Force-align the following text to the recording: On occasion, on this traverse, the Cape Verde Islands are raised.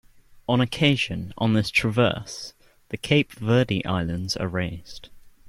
On 0.49 0.59
occasion, 0.61 1.31
on 1.37 1.53
this 1.53 1.69
traverse, 1.69 2.53
the 2.89 2.97
Cape 2.97 3.33
Verde 3.33 3.85
Islands 3.85 4.35
are 4.35 4.47
raised. 4.47 5.09